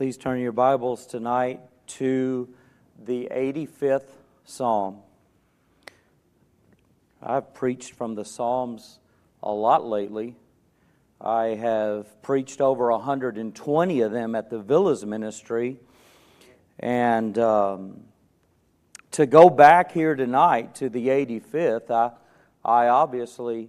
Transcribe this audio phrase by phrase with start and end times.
[0.00, 2.48] Please turn your Bibles tonight to
[3.04, 4.08] the 85th
[4.46, 5.00] Psalm.
[7.22, 8.98] I've preached from the Psalms
[9.42, 10.36] a lot lately.
[11.20, 15.76] I have preached over 120 of them at the Villas Ministry.
[16.78, 18.04] And um,
[19.10, 22.12] to go back here tonight to the 85th, I,
[22.64, 23.68] I obviously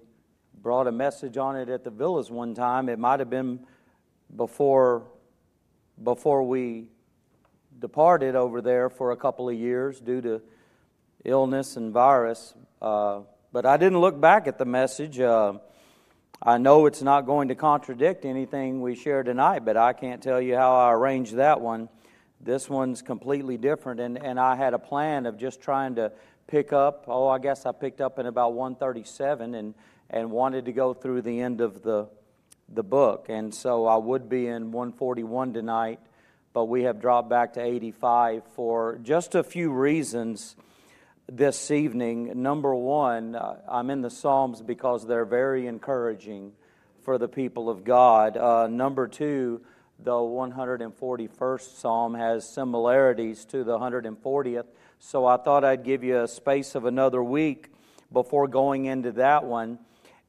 [0.61, 2.87] brought a message on it at the Villas one time.
[2.87, 3.67] It might have been
[4.33, 5.03] before
[6.03, 6.87] before we
[7.79, 10.41] departed over there for a couple of years due to
[11.25, 12.53] illness and virus.
[12.81, 15.19] Uh, but I didn't look back at the message.
[15.19, 15.53] Uh,
[16.41, 20.41] I know it's not going to contradict anything we share tonight, but I can't tell
[20.41, 21.89] you how I arranged that one.
[22.39, 26.11] This one's completely different, and, and I had a plan of just trying to
[26.47, 27.05] pick up.
[27.07, 29.75] Oh, I guess I picked up in about 137 and,
[30.09, 32.07] and wanted to go through the end of the
[32.73, 33.27] the book.
[33.29, 35.99] And so I would be in 141 tonight,
[36.53, 40.55] but we have dropped back to 85 for just a few reasons
[41.31, 42.41] this evening.
[42.41, 46.53] Number one, uh, I'm in the Psalms because they're very encouraging
[47.03, 48.37] for the people of God.
[48.37, 49.61] Uh, number two,
[49.99, 54.65] the 141st Psalm has similarities to the 140th.
[54.99, 57.69] So I thought I'd give you a space of another week
[58.11, 59.79] before going into that one.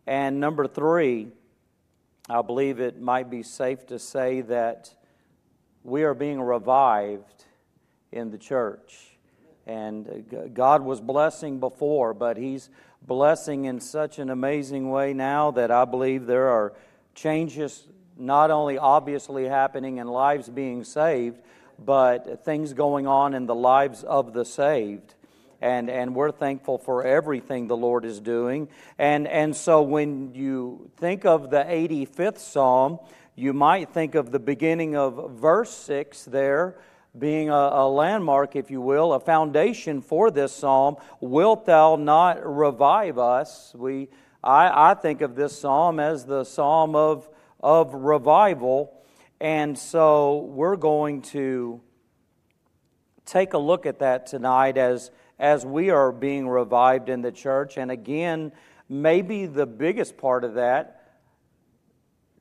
[0.07, 1.29] And number three,
[2.29, 4.95] I believe it might be safe to say that
[5.83, 7.45] we are being revived
[8.13, 9.19] in the church.
[9.67, 12.71] And uh, God was blessing before, but He's
[13.03, 16.73] blessing in such an amazing way now that I believe there are
[17.15, 21.41] changes not only obviously happening in lives being saved,
[21.79, 25.15] but things going on in the lives of the saved
[25.63, 28.69] and, and we're thankful for everything the Lord is doing.
[28.99, 32.99] And, and so when you think of the 85th Psalm,
[33.37, 36.77] you might think of the beginning of verse 6 there
[37.17, 40.97] being a, a, landmark, if you will, a foundation for this psalm.
[41.21, 43.75] Wilt thou not revive us?
[43.77, 44.09] We,
[44.43, 47.29] I, I think of this psalm as the psalm of,
[47.61, 48.95] of revival.
[49.41, 51.83] And so we're going to
[53.27, 55.11] take a look at that tonight as
[55.43, 57.77] as we are being revived in the church.
[57.77, 58.53] And again,
[58.89, 61.19] maybe the biggest part of that,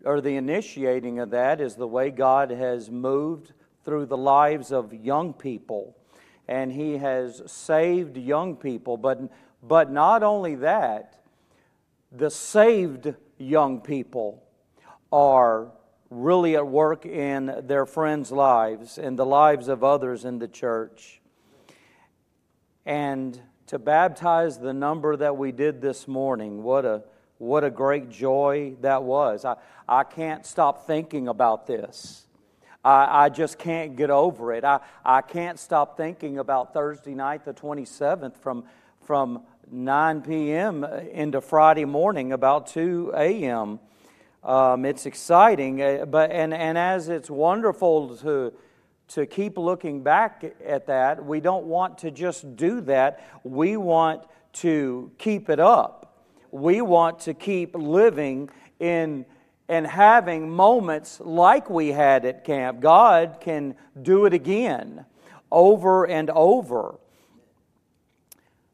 [0.05, 3.53] or the initiating of that, is the way God has moved
[3.83, 5.97] through the lives of young people.
[6.47, 8.97] And He has saved young people.
[8.97, 9.19] But,
[9.63, 11.23] but not only that,
[12.11, 14.43] the saved young people
[15.11, 15.71] are
[16.11, 21.20] really at work in their friends' lives and the lives of others in the church
[22.85, 26.63] and to baptize the number that we did this morning.
[26.63, 27.03] What a
[27.41, 29.45] what a great joy that was.
[29.45, 29.55] I,
[29.89, 32.27] I can't stop thinking about this.
[32.85, 34.63] I, I just can't get over it.
[34.63, 38.65] I, I can't stop thinking about Thursday night, the 27th, from,
[39.05, 39.41] from
[39.71, 40.83] 9 p.m.
[40.83, 43.79] into Friday morning, about 2 a.m.
[44.43, 48.53] Um, it's exciting, uh, but and, and as it's wonderful to
[49.13, 51.23] to keep looking back at that.
[51.25, 53.25] We don't want to just do that.
[53.43, 54.23] We want
[54.53, 56.25] to keep it up.
[56.51, 59.25] We want to keep living in
[59.71, 62.81] and having moments like we had at camp.
[62.81, 65.05] God can do it again
[65.49, 66.95] over and over.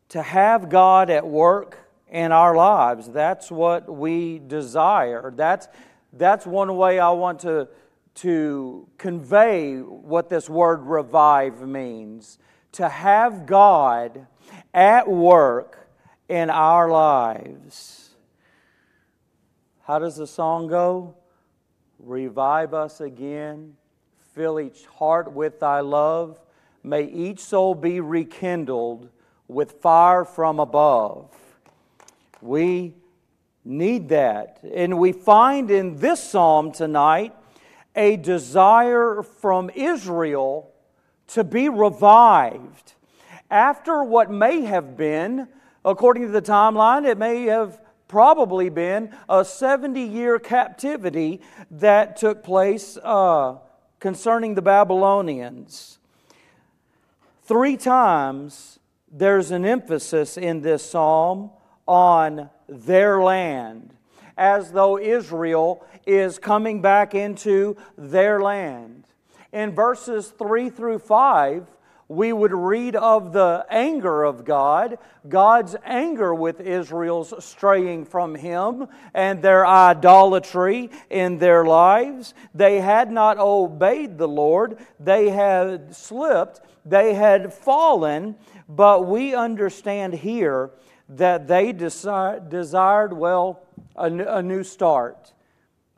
[0.09, 1.77] To have God at work
[2.09, 5.31] in our lives, that's what we desire.
[5.35, 5.67] That's,
[6.13, 7.67] that's one way I want to
[8.17, 12.39] to convey what this word revive means
[12.71, 14.25] to have God
[14.73, 15.89] at work
[16.27, 18.09] in our lives.
[19.83, 21.15] How does the song go?
[21.99, 23.75] Revive us again,
[24.33, 26.41] fill each heart with thy love.
[26.83, 29.09] May each soul be rekindled
[29.47, 31.29] with fire from above.
[32.41, 32.95] We
[33.63, 34.59] need that.
[34.73, 37.33] And we find in this psalm tonight
[37.97, 40.71] a desire from Israel
[41.27, 42.93] to be revived.
[43.49, 45.47] After what may have been,
[45.83, 51.41] according to the timeline, it may have probably been a 70 year captivity
[51.71, 53.55] that took place uh,
[53.99, 55.97] concerning the Babylonians.
[57.43, 58.79] Three times
[59.11, 61.49] there's an emphasis in this psalm
[61.87, 63.96] on their land
[64.37, 69.05] as though Israel is coming back into their land.
[69.51, 71.67] In verses 3 through 5,
[72.09, 74.97] we would read of the anger of God,
[75.27, 82.33] God's anger with Israel's straying from Him and their idolatry in their lives.
[82.55, 88.35] They had not obeyed the Lord, they had slipped, they had fallen,
[88.69, 90.71] but we understand here
[91.09, 93.66] that they desired, well,
[93.97, 95.33] a, new start.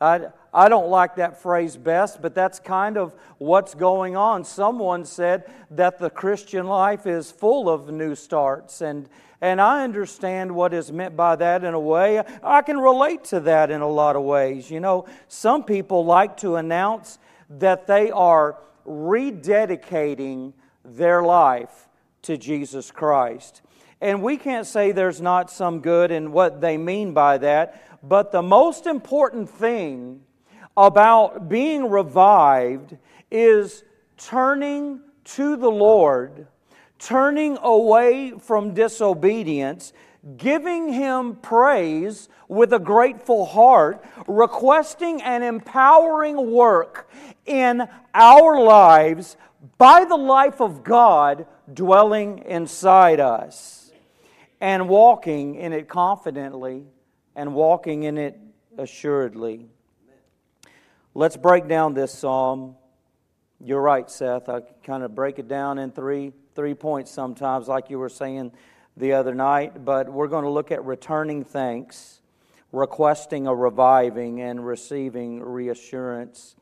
[0.02, 4.44] I, I don't like that phrase best, but that's kind of what's going on.
[4.46, 9.10] Someone said that the Christian life is full of new starts, and,
[9.42, 12.24] and I understand what is meant by that in a way.
[12.42, 14.72] I can relate to that in a lot of ways.
[14.72, 17.20] You know, some people like to announce
[17.50, 18.58] that they are
[18.88, 20.54] rededicating
[20.86, 21.88] their life
[22.24, 23.62] to Jesus Christ.
[24.02, 28.32] And we can't say there's not some good in what they mean by that, but
[28.32, 30.22] the most important thing
[30.78, 32.98] about being revived
[33.30, 33.84] is
[34.18, 36.48] turning to the Lord,
[36.98, 39.94] turning away from disobedience,
[40.38, 47.10] giving Him praise with a grateful heart, requesting an empowering work
[47.46, 49.38] in our lives
[49.78, 53.92] by the life of God dwelling inside us,
[54.62, 56.86] and walking in it confidently
[57.36, 58.40] and walking in it
[58.78, 59.68] assuredly.
[61.14, 62.76] Let's break down this psalm.
[63.60, 64.48] You're right, Seth.
[64.48, 68.52] I kind of break it down in three three points sometimes, like you were saying
[68.98, 69.86] the other night.
[69.86, 72.22] But we're going to look at returning thanks,
[72.72, 76.56] requesting a reviving, and receiving reassurance.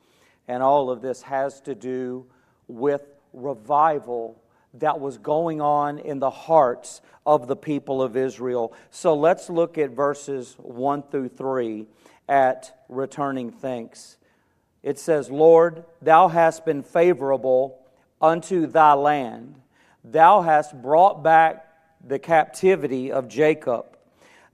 [0.47, 2.25] And all of this has to do
[2.67, 3.01] with
[3.33, 4.41] revival
[4.75, 8.73] that was going on in the hearts of the people of Israel.
[8.91, 11.87] So let's look at verses 1 through 3
[12.29, 14.17] at returning thanks.
[14.83, 17.79] It says, Lord, thou hast been favorable
[18.21, 19.55] unto thy land.
[20.03, 21.67] Thou hast brought back
[22.05, 23.97] the captivity of Jacob.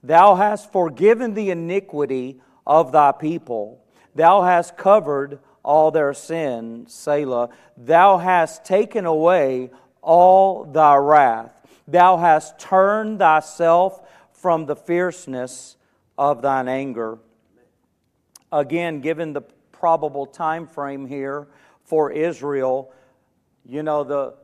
[0.01, 3.83] Thou hast forgiven the iniquity of thy people.
[4.15, 7.49] Thou hast covered all their sin, Selah.
[7.77, 9.71] Thou hast taken away
[10.03, 11.51] all thy wrath.
[11.87, 14.01] Thou hast turned thyself
[14.31, 15.77] from the fierceness
[16.17, 17.17] of thine anger.
[18.51, 19.41] Again, given the
[19.71, 21.47] probable time frame here
[21.85, 22.93] for Israel,
[23.65, 24.35] you know, the,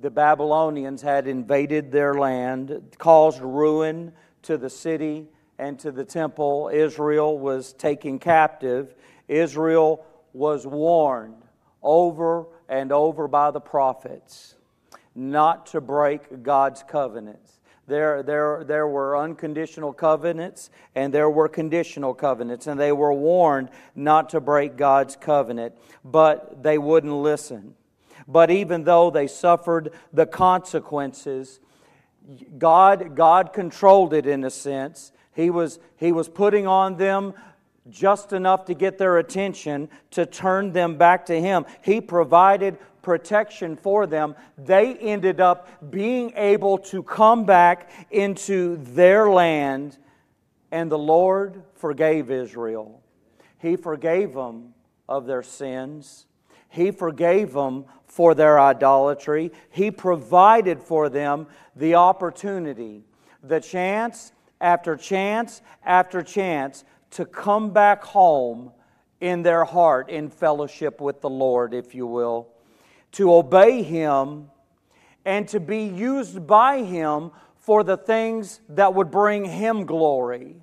[0.00, 4.12] the Babylonians had invaded their land, caused ruin
[4.42, 5.28] to the city
[5.58, 6.70] and to the temple.
[6.72, 8.94] Israel was taken captive.
[9.28, 11.42] Israel was warned
[11.82, 14.55] over and over by the prophets
[15.16, 17.58] not to break God's covenants.
[17.88, 23.70] There, there, there were unconditional covenants and there were conditional covenants, and they were warned
[23.94, 25.74] not to break God's covenant,
[26.04, 27.74] but they wouldn't listen.
[28.26, 31.60] But even though they suffered the consequences,
[32.58, 35.12] God, God controlled it in a sense.
[35.32, 37.34] He was, he was putting on them
[37.88, 41.66] just enough to get their attention to turn them back to Him.
[41.82, 49.30] He provided protection for them, they ended up being able to come back into their
[49.30, 49.96] land,
[50.72, 53.00] and the Lord forgave Israel.
[53.58, 54.74] He forgave them
[55.08, 56.26] of their sins.
[56.68, 59.52] He forgave them for their idolatry.
[59.70, 63.04] He provided for them the opportunity,
[63.40, 68.72] the chance after chance after chance to come back home
[69.20, 72.48] in their heart in fellowship with the Lord, if you will
[73.16, 74.50] to obey Him
[75.24, 80.56] and to be used by Him for the things that would bring Him glory,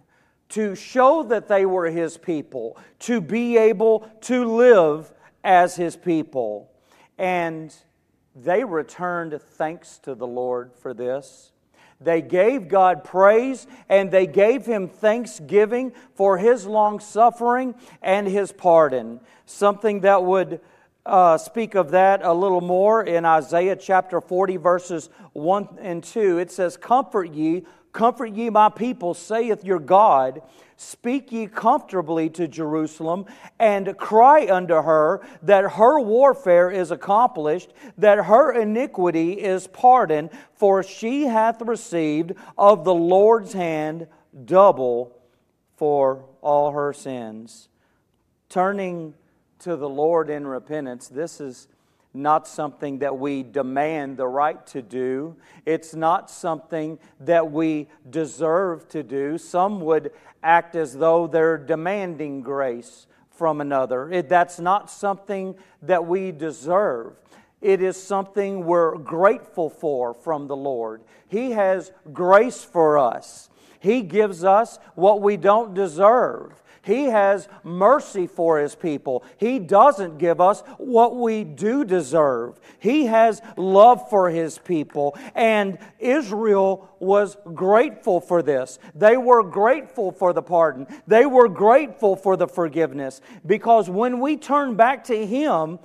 [0.50, 5.12] to show that they were His people, to be able to live
[5.44, 6.72] as His people.
[7.18, 7.75] And
[8.36, 11.51] they returned thanks to the Lord for this.
[12.00, 18.51] They gave God praise and they gave him thanksgiving for his long suffering and his
[18.51, 19.22] pardon.
[19.46, 20.60] Something that would
[21.05, 26.39] uh, speak of that a little more in Isaiah chapter 40, verses 1 and 2.
[26.39, 30.41] It says, Comfort ye, comfort ye my people, saith your God.
[30.77, 33.25] Speak ye comfortably to Jerusalem,
[33.60, 40.83] and cry unto her that her warfare is accomplished, that her iniquity is pardoned, for
[40.83, 44.07] she hath received of the Lord's hand
[44.45, 45.17] double
[45.75, 47.67] for all her sins.
[48.50, 49.13] Turning
[49.63, 51.08] to the Lord in repentance.
[51.08, 51.67] This is
[52.13, 55.36] not something that we demand the right to do.
[55.65, 59.38] It's not something that we deserve to do.
[59.38, 60.12] Some would
[60.43, 64.12] act as though they're demanding grace from another.
[64.12, 67.15] It, that's not something that we deserve.
[67.62, 71.01] it is something we're grateful for from the Lord.
[71.29, 73.50] He has grace for us.
[73.79, 76.62] He gives us what we don't deserve.
[76.84, 79.24] He has mercy for His people.
[79.38, 82.60] He doesn't give us what we do deserve.
[82.78, 85.18] He has love for His people.
[85.34, 88.80] And Israel was grateful for this.
[88.94, 90.86] They were grateful for the pardon.
[91.08, 93.22] They were grateful for the forgiveness.
[93.46, 95.80] Because when we turn back to Him,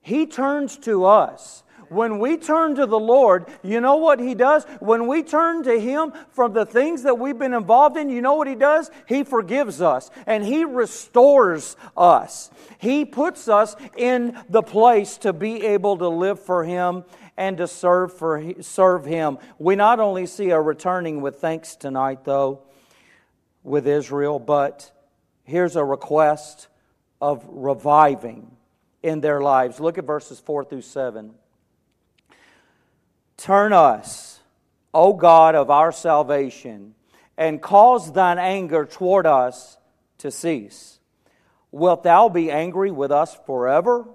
[0.00, 1.62] He turns to us.
[1.88, 4.64] When we turn to the Lord, you know what He does?
[4.80, 8.34] When we turn to Him from the things that we've been involved in, you know
[8.34, 8.90] what He does?
[9.06, 12.50] He forgives us and He restores us.
[12.78, 17.04] He puts us in the place to be able to live for Him
[17.36, 19.38] and to serve, for, serve Him.
[19.58, 22.62] We not only see a returning with thanks tonight, though,
[23.62, 24.90] with Israel, but
[25.44, 26.68] here's a request
[27.20, 28.56] of reviving
[29.02, 29.80] in their lives.
[29.80, 31.34] Look at verses 4 through 7.
[33.38, 34.40] Turn us,
[34.92, 36.94] O God of our salvation,
[37.36, 39.78] and cause thine anger toward us
[40.18, 40.98] to cease.
[41.70, 44.06] Wilt thou be angry with us forever?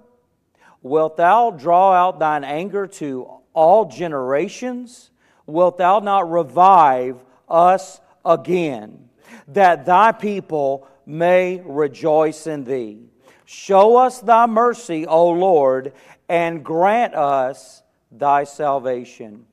[0.82, 5.10] Wilt thou draw out thine anger to all generations?
[5.46, 7.16] Wilt thou not revive
[7.48, 9.08] us again,
[9.48, 13.08] that thy people may rejoice in thee?
[13.46, 15.94] Show us thy mercy, O Lord,
[16.28, 17.82] and grant us
[18.18, 19.46] thy salvation.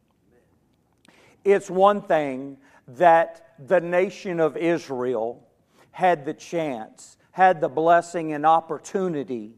[1.44, 5.48] It's one thing that the nation of Israel
[5.92, 9.56] had the chance, had the blessing and opportunity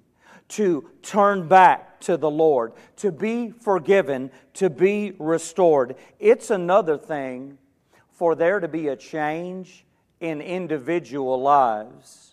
[0.50, 5.96] to turn back to the Lord, to be forgiven, to be restored.
[6.20, 7.58] It's another thing
[8.12, 9.86] for there to be a change
[10.20, 12.33] in individual lives.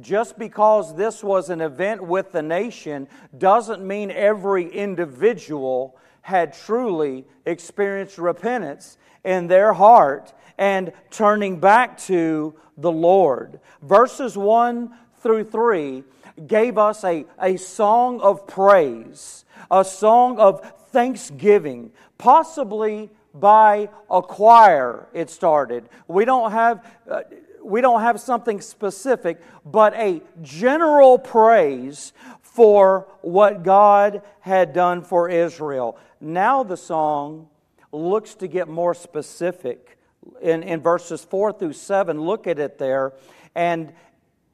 [0.00, 7.26] Just because this was an event with the nation doesn't mean every individual had truly
[7.44, 13.60] experienced repentance in their heart and turning back to the Lord.
[13.82, 16.04] Verses 1 through 3
[16.46, 25.08] gave us a, a song of praise, a song of thanksgiving, possibly by a choir
[25.12, 25.88] it started.
[26.08, 26.86] We don't have.
[27.10, 27.22] Uh,
[27.64, 35.28] we don't have something specific, but a general praise for what God had done for
[35.28, 35.96] Israel.
[36.20, 37.48] Now the song
[37.92, 39.98] looks to get more specific.
[40.40, 43.12] In, in verses 4 through 7, look at it there,
[43.56, 43.92] and,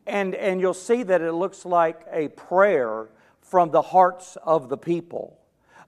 [0.06, 3.08] and, and you'll see that it looks like a prayer
[3.42, 5.38] from the hearts of the people.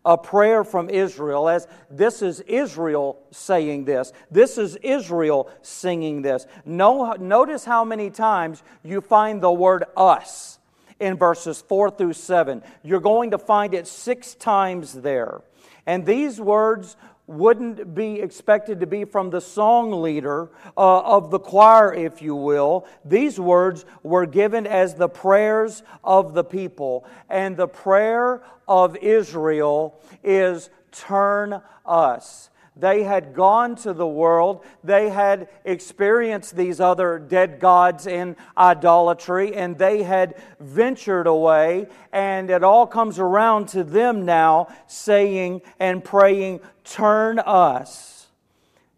[0.04, 4.12] A prayer from Israel, as this is Israel saying this.
[4.30, 6.47] This is Israel singing this.
[6.64, 10.59] No, notice how many times you find the word us
[10.99, 12.62] in verses 4 through 7.
[12.83, 15.42] You're going to find it six times there.
[15.87, 16.97] And these words
[17.30, 22.34] wouldn't be expected to be from the song leader uh, of the choir, if you
[22.34, 22.87] will.
[23.04, 27.04] These words were given as the prayers of the people.
[27.28, 32.50] And the prayer of Israel is turn us.
[32.80, 34.64] They had gone to the world.
[34.82, 41.88] They had experienced these other dead gods in idolatry, and they had ventured away.
[42.12, 48.28] And it all comes around to them now saying and praying, Turn us.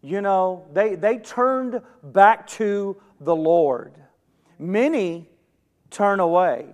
[0.01, 3.93] You know, they, they turned back to the Lord.
[4.59, 5.29] Many
[5.89, 6.67] turn away.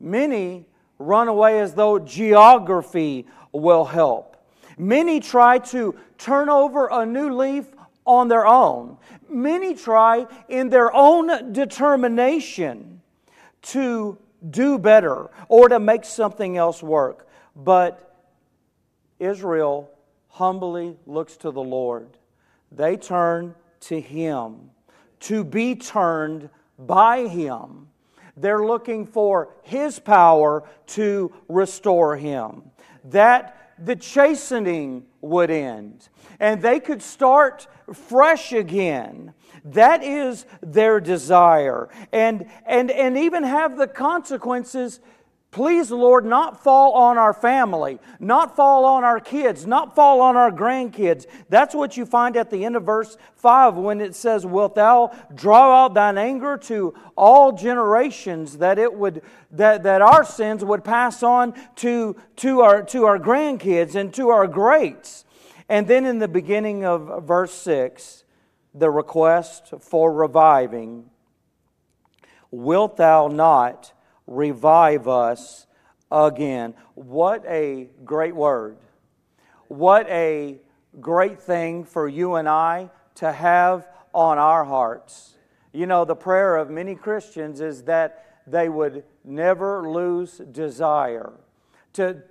[0.00, 0.66] Many
[0.98, 4.33] run away as though geography will help.
[4.76, 7.66] Many try to turn over a new leaf
[8.06, 8.98] on their own.
[9.28, 13.00] Many try in their own determination
[13.62, 14.18] to
[14.50, 17.28] do better or to make something else work.
[17.56, 18.14] But
[19.18, 19.90] Israel
[20.28, 22.18] humbly looks to the Lord.
[22.70, 24.70] They turn to Him
[25.20, 27.88] to be turned by Him.
[28.36, 32.64] They're looking for His power to restore Him.
[33.04, 36.08] That the chastening would end
[36.40, 39.34] and they could start fresh again.
[39.64, 41.88] That is their desire.
[42.12, 45.00] And, and, and even have the consequences
[45.54, 50.34] Please, Lord, not fall on our family, not fall on our kids, not fall on
[50.34, 51.26] our grandkids.
[51.48, 55.16] That's what you find at the end of verse 5 when it says, Wilt thou
[55.32, 60.82] draw out thine anger to all generations, that it would that, that our sins would
[60.82, 65.24] pass on to, to, our, to our grandkids and to our greats.
[65.68, 68.24] And then in the beginning of verse 6,
[68.74, 71.10] the request for reviving,
[72.50, 73.92] Wilt thou not
[74.26, 75.66] revive us
[76.10, 76.74] again.
[76.94, 78.78] What a great word.
[79.68, 80.58] What a
[81.00, 85.36] great thing for you and I to have on our hearts.
[85.72, 91.32] You know, the prayer of many Christians is that they would never lose desire,
[91.94, 92.22] to,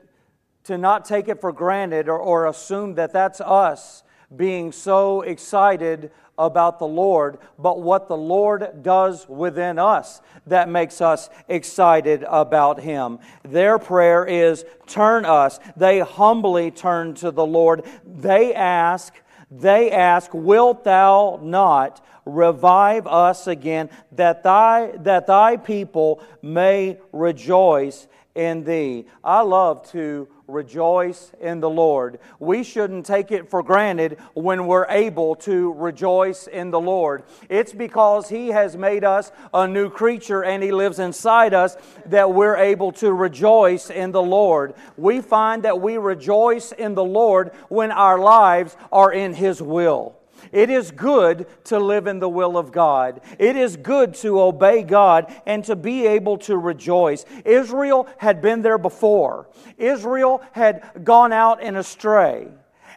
[0.64, 4.04] to not take it for granted or, or assume that that's us
[4.36, 11.02] being so excited about the Lord, but what the Lord does within us that makes
[11.02, 13.20] us excited about Him.
[13.44, 15.60] Their prayer is turn us.
[15.78, 17.86] They humbly turn to the Lord.
[18.06, 19.14] They ask,
[19.52, 28.08] they ask, Wilt thou not revive us again, that thy, that thy people may rejoice
[28.34, 29.06] in thee?
[29.24, 32.20] I love to rejoice in the Lord.
[32.40, 37.24] We shouldn't take it for granted when we're able to rejoice in the Lord.
[37.50, 42.34] It's because He has made us a new creature and He lives inside us that
[42.34, 44.74] we're able to rejoice in the Lord.
[44.98, 50.18] We find that we rejoice in the Lord when our lives are in His will.
[50.54, 53.22] It is good to live in the will of God.
[53.40, 57.26] It is good to obey God and to be able to rejoice.
[57.44, 62.48] Israel had been there before, Israel had gone out in astray.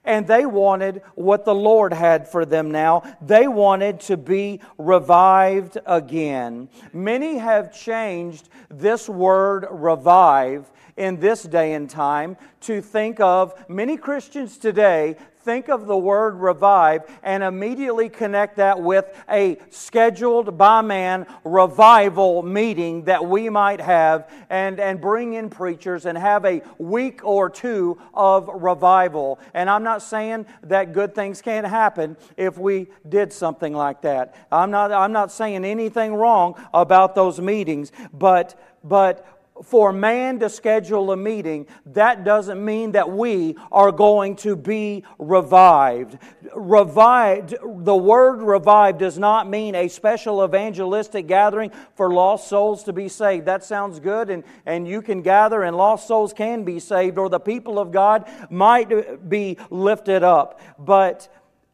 [0.04, 3.02] And they wanted what the Lord had for them now.
[3.20, 6.68] They wanted to be revived again.
[6.92, 13.96] Many have changed this word revive in this day and time to think of many
[13.96, 20.82] Christians today think of the word revive and immediately connect that with a scheduled by
[20.82, 26.60] man revival meeting that we might have and, and bring in preachers and have a
[26.78, 29.38] week or two of revival.
[29.54, 34.34] And I'm not saying that good things can't happen if we did something like that.
[34.50, 40.48] I'm not, I'm not saying anything wrong about those meetings, but, but for man to
[40.48, 46.18] schedule a meeting, that doesn't mean that we are going to be revived.
[46.54, 52.92] Revived, the word revived does not mean a special evangelistic gathering for lost souls to
[52.92, 53.46] be saved.
[53.46, 57.28] That sounds good, and, and you can gather, and lost souls can be saved, or
[57.28, 60.60] the people of God might be lifted up.
[60.78, 61.28] But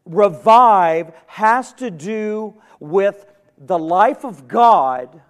[0.05, 3.25] revive has to do with
[3.57, 5.21] the life of God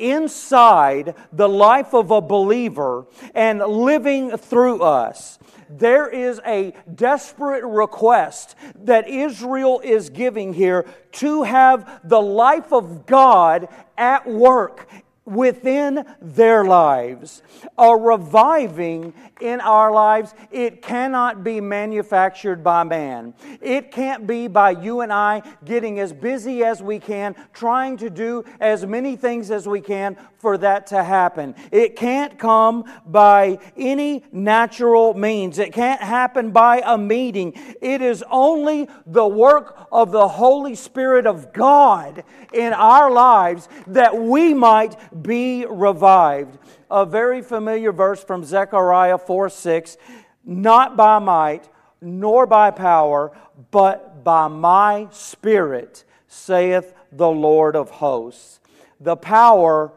[0.00, 5.38] inside the life of a believer and living through us.
[5.68, 13.06] There is a desperate request that Israel is giving here to have the life of
[13.06, 14.88] God at work
[15.30, 17.42] within their lives.
[17.78, 23.34] A reviving in our lives, it cannot be manufactured by man.
[23.60, 28.10] It can't be by you and I getting as busy as we can, trying to
[28.10, 31.54] do as many things as we can for that to happen.
[31.70, 35.58] It can't come by any natural means.
[35.58, 37.52] It can't happen by a meeting.
[37.80, 44.16] It is only the work of the Holy Spirit of God in our lives that
[44.16, 46.58] we might be revived.
[46.90, 49.96] A very familiar verse from Zechariah 4 6
[50.44, 51.68] Not by might,
[52.00, 53.32] nor by power,
[53.70, 58.60] but by my Spirit, saith the Lord of hosts.
[59.00, 59.92] The power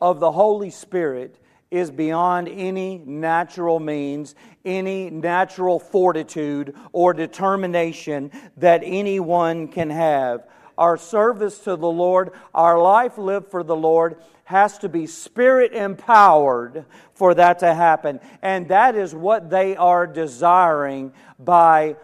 [0.00, 1.38] of the Holy Spirit
[1.70, 10.46] is beyond any natural means, any natural fortitude or determination that anyone can have
[10.82, 15.72] our service to the Lord, our life lived for the Lord, has to be spirit
[15.72, 18.18] empowered for that to happen.
[18.42, 21.94] And that is what they are desiring by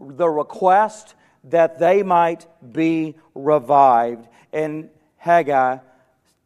[0.00, 1.14] the request
[1.44, 4.26] that they might be revived.
[4.50, 5.76] In Haggai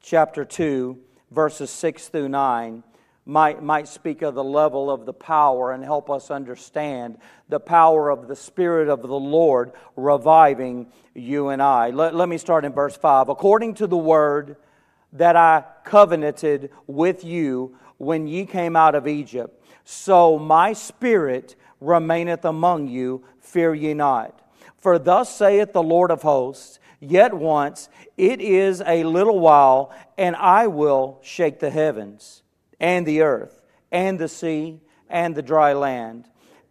[0.02, 0.98] chapter 2,
[1.30, 2.82] verses 6 through 9,
[3.26, 8.08] might, might speak of the level of the power and help us understand the power
[8.08, 11.90] of the Spirit of the Lord reviving you and I.
[11.90, 13.28] Let, let me start in verse 5.
[13.28, 14.56] According to the word
[15.12, 22.44] that I covenanted with you when ye came out of Egypt, so my Spirit remaineth
[22.44, 24.40] among you, fear ye not.
[24.78, 30.34] For thus saith the Lord of hosts, Yet once, it is a little while, and
[30.36, 32.42] I will shake the heavens
[32.80, 36.26] and the earth and the sea and the dry land.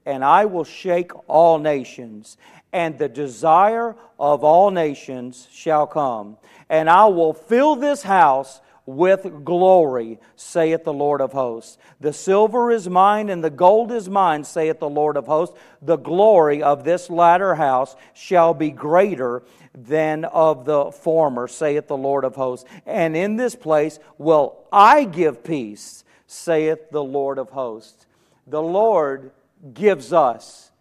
[0.05, 2.37] And I will shake all nations,
[2.71, 6.37] and the desire of all nations shall come.
[6.69, 11.77] And I will fill this house with glory, saith the Lord of hosts.
[11.99, 15.57] The silver is mine and the gold is mine, saith the Lord of hosts.
[15.81, 19.41] The glory of this latter house shall be greater
[19.75, 22.65] than of the former, saith the Lord of hosts.
[22.85, 28.05] And in this place will I give peace, saith the Lord of hosts.
[28.47, 29.31] The Lord
[29.73, 30.71] gives us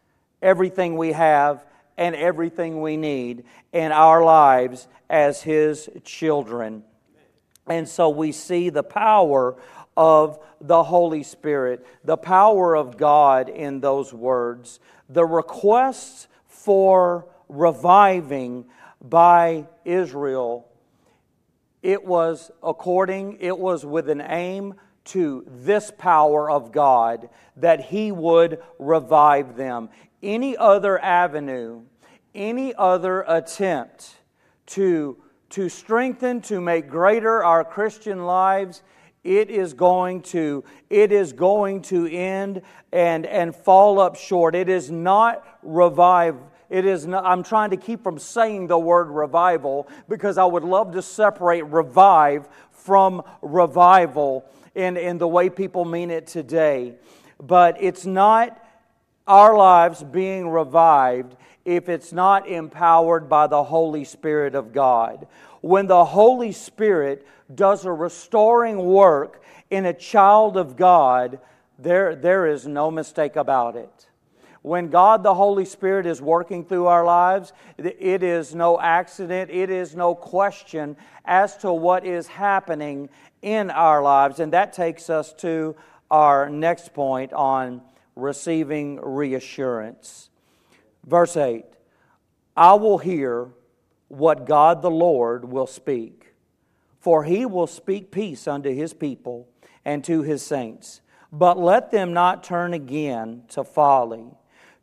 [0.43, 1.65] everything we have
[1.97, 6.83] and everything we need in our lives as His children.
[7.67, 9.57] And so we see the power
[9.97, 18.65] of the Holy Spirit, the power of God in those words, the requests for reviving
[19.05, 20.67] by Israel.
[21.83, 28.11] It was according, it was with an aim to this power of God that He
[28.11, 29.91] would revive them.
[30.23, 31.83] Any other avenue,
[32.35, 34.17] any other attempt
[34.67, 35.19] to,
[35.51, 38.83] to strengthen, to make greater our Christian lives,
[39.23, 42.61] it is going to it is going to end
[42.93, 46.37] and and fall up short it is not revive
[46.71, 50.65] it is not, i'm trying to keep from saying the word revival because i would
[50.65, 52.49] love to separate revive
[52.85, 56.95] from revival in, in the way people mean it today.
[57.41, 58.61] But it's not
[59.27, 65.27] our lives being revived if it's not empowered by the Holy Spirit of God.
[65.63, 71.41] When the Holy Spirit does a restoring work in a child of God,
[71.79, 74.09] there, there is no mistake about it.
[74.65, 79.69] When God the Holy Spirit is working through our lives, it is no accident, it
[79.69, 80.97] is no question
[81.27, 83.11] as to what is happening
[83.43, 84.41] in our lives.
[84.41, 85.77] And that takes us to
[86.11, 87.83] our next point on
[88.17, 90.31] receiving reassurance.
[91.07, 91.67] Verse 8
[92.57, 93.51] I will hear
[94.09, 96.33] what God the Lord will speak,
[97.01, 99.47] for he will speak peace unto his people
[99.85, 101.03] and to his saints.
[101.31, 104.31] But let them not turn again to folly.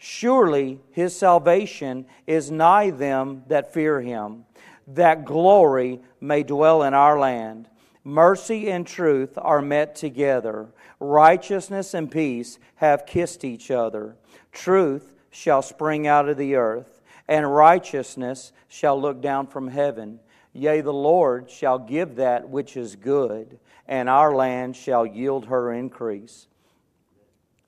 [0.03, 4.45] Surely his salvation is nigh them that fear him,
[4.87, 7.69] that glory may dwell in our land.
[8.03, 10.69] Mercy and truth are met together.
[10.99, 14.15] Righteousness and peace have kissed each other.
[14.51, 20.19] Truth shall spring out of the earth, and righteousness shall look down from heaven.
[20.51, 25.71] Yea, the Lord shall give that which is good, and our land shall yield her
[25.71, 26.47] increase.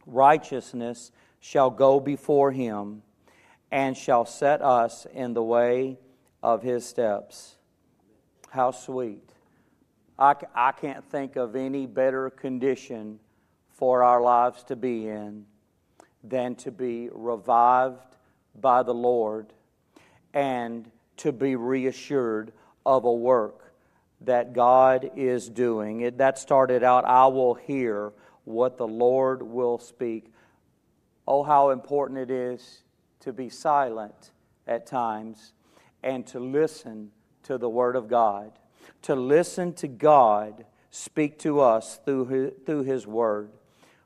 [0.08, 1.12] Righteousness
[1.44, 3.02] shall go before him
[3.70, 5.98] and shall set us in the way
[6.42, 7.58] of his steps.
[8.50, 9.30] How sweet.
[10.18, 13.20] I, I can't think of any better condition
[13.74, 15.46] for our lives to be in
[16.24, 18.16] than to be revived
[18.62, 19.52] by the Lord
[20.34, 22.54] and to be reassured
[22.86, 23.74] of a work
[24.22, 26.02] that God is doing.
[26.02, 28.14] It, that started out, I will hear
[28.46, 30.33] what the Lord will speak.
[31.28, 32.84] Oh, how important it is
[33.22, 34.32] to be silent
[34.68, 35.54] at times
[36.04, 37.12] and to listen
[37.44, 38.52] to the Word of God,
[39.04, 43.52] to listen to God speak to us through His, through his Word.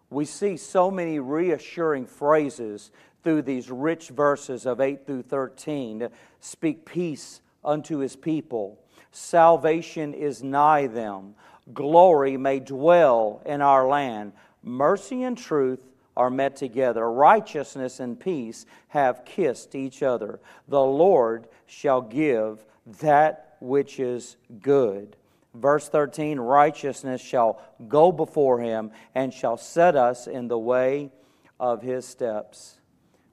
[0.10, 2.92] We see so many reassuring phrases
[3.24, 6.08] through these rich verses of 8 through 13
[6.40, 8.80] speak peace unto His people.
[9.12, 11.36] Salvation is nigh them.
[11.74, 14.32] Glory may dwell in our land.
[14.64, 15.80] Mercy and truth
[16.18, 17.10] are met together.
[17.10, 20.40] Righteousness and peace have kissed each other.
[20.68, 22.66] The Lord shall give
[23.02, 25.16] that which is good.
[25.54, 31.12] Verse 13 Righteousness shall go before him and shall set us in the way
[31.60, 32.80] of his steps.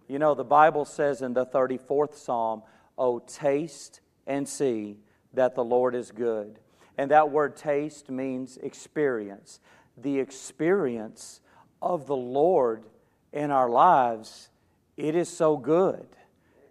[0.06, 2.62] You know, the Bible says in the 34th Psalm,
[2.98, 4.98] Oh, taste and see
[5.32, 6.58] that the Lord is good.
[6.98, 9.58] And that word taste means experience.
[9.96, 11.40] The experience
[11.80, 12.84] of the Lord
[13.32, 14.48] in our lives,
[14.96, 16.06] it is so good.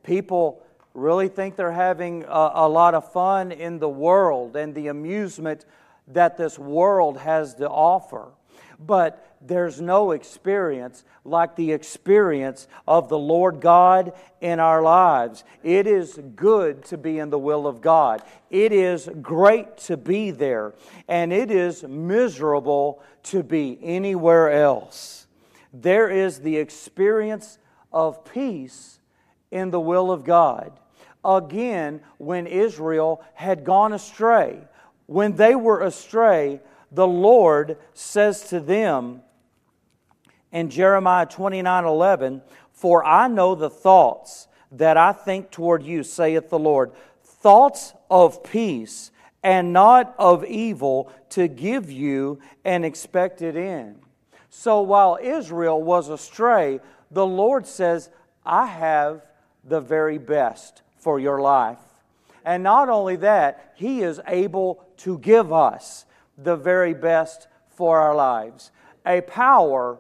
[0.03, 0.61] People
[0.93, 5.65] really think they're having a, a, lot of fun in the world and the amusement
[6.07, 8.27] that this world has to offer.
[8.79, 15.43] But there's no experience like the experience of the Lord God in our lives.
[15.63, 18.21] It is good to be in the will of God.
[18.49, 20.73] It is great to be there.
[21.07, 25.27] And it is miserable to be anywhere else.
[25.73, 27.57] There is the experience
[27.91, 28.99] of peace
[29.51, 30.79] in the will of God.
[31.25, 34.59] Again, when Israel had gone astray,
[35.05, 36.59] when they were astray,
[36.91, 39.21] the Lord says to them
[40.53, 46.49] in Jeremiah 29 11, For I know the thoughts that I think toward you, saith
[46.49, 49.11] the Lord, thoughts of peace
[49.43, 53.99] and not of evil, to give you an expected end.
[54.49, 56.79] So while Israel was astray,
[57.11, 58.09] the Lord says,
[58.45, 59.25] I have
[59.65, 61.79] the very best for your life.
[62.45, 66.05] And not only that, He is able to give us
[66.37, 68.71] the very best for our lives,
[69.05, 69.97] a power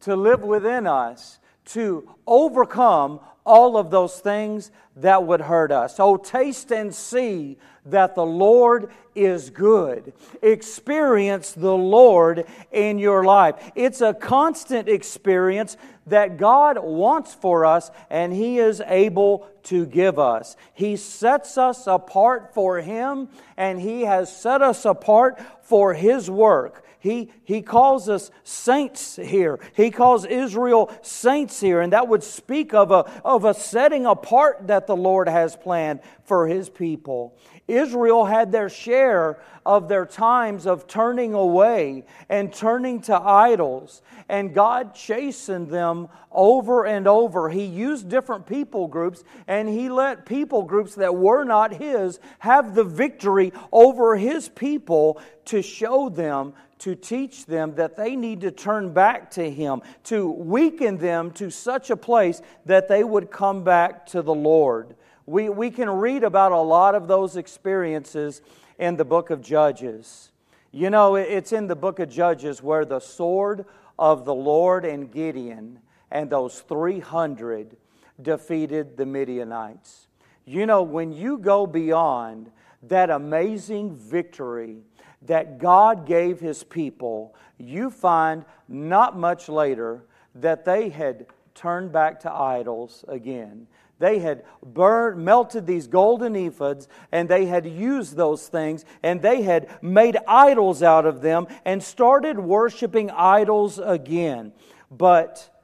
[0.00, 5.98] to live within us to overcome all of those things that would hurt us.
[5.98, 10.12] Oh, taste and see that the Lord is good.
[10.42, 13.54] Experience the Lord in your life.
[13.74, 20.18] It's a constant experience that God wants for us and He is able to give
[20.18, 20.56] us.
[20.74, 26.84] He sets us apart for Him and He has set us apart for His work.
[27.00, 29.58] He, he calls us saints here.
[29.74, 34.66] He calls Israel saints here, and that would speak of a, of a setting apart
[34.66, 37.38] that the Lord has planned for His people.
[37.66, 44.54] Israel had their share of their times of turning away and turning to idols, and
[44.54, 47.48] God chastened them over and over.
[47.48, 52.74] He used different people groups, and He let people groups that were not His have
[52.74, 58.50] the victory over His people to show them to teach them that they need to
[58.50, 63.62] turn back to Him, to weaken them to such a place that they would come
[63.62, 64.96] back to the Lord.
[65.26, 68.42] We, we can read about a lot of those experiences
[68.78, 70.32] in the book of Judges.
[70.72, 73.66] You know, it's in the book of Judges where the sword
[73.98, 77.76] of the Lord and Gideon and those 300
[78.20, 80.08] defeated the Midianites.
[80.44, 82.50] You know, when you go beyond
[82.82, 84.78] that amazing victory
[85.22, 90.04] that God gave his people, you find not much later
[90.34, 93.66] that they had turned back to idols again.
[93.98, 99.42] They had burned, melted these golden ephods, and they had used those things, and they
[99.42, 104.52] had made idols out of them and started worshiping idols again.
[104.90, 105.54] But,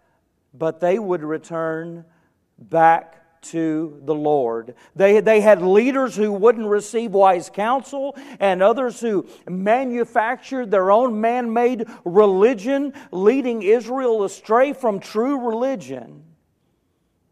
[0.53, 2.05] but they would return
[2.59, 3.16] back
[3.51, 4.75] to the Lord.
[4.95, 11.21] They, they had leaders who wouldn't receive wise counsel and others who manufactured their own
[11.21, 16.25] man made religion, leading Israel astray from true religion.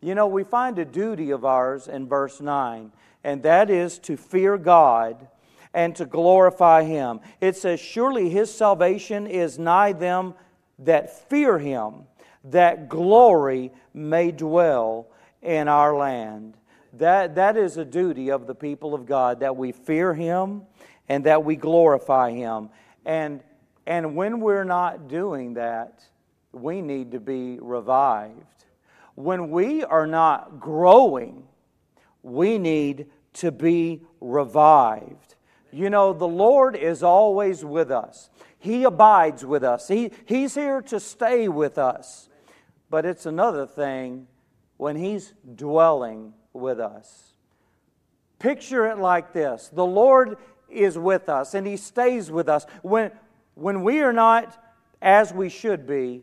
[0.01, 2.93] You know, we find a duty of ours in verse 9,
[3.25, 5.29] and that is to fear God
[5.73, 7.21] and to glorify Him.
[7.41, 10.35] It says, Surely His salvation is nigh them
[10.79, 12.05] that fear Him,
[12.45, 15.09] that glory may dwell
[15.45, 16.57] in our land.
[16.95, 20.63] That, that is a duty of the people of God, that we fear Him
[21.09, 22.71] and that we glorify Him.
[23.05, 23.43] And,
[23.87, 26.05] and when we're not doing that,
[26.53, 28.65] we need to be revived.
[29.17, 31.45] When we are not growing,
[32.23, 35.35] we need to be revived.
[35.73, 38.31] You know, the Lord is always with us.
[38.59, 39.89] He abides with us.
[39.89, 42.29] He, he's here to stay with us.
[42.89, 44.29] But it's another thing
[44.77, 47.35] when He's dwelling with us.
[48.39, 50.37] Picture it like this the Lord
[50.69, 52.67] is with us and He stays with us.
[52.83, 53.11] When,
[53.55, 54.57] when we are not
[55.01, 56.23] as we should be,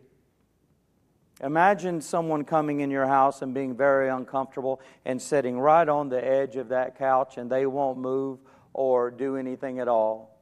[1.44, 6.24] Imagine someone coming in your house and being very uncomfortable and sitting right on the
[6.24, 8.40] edge of that couch and they won't move
[8.74, 10.38] or do anything at all.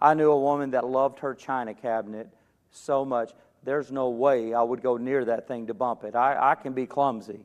[0.00, 2.28] I knew a woman that loved her china cabinet
[2.70, 3.32] so much.
[3.64, 6.14] There's no way I would go near that thing to bump it.
[6.14, 7.40] I, I can be clumsy.